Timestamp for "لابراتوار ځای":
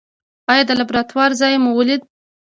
0.79-1.53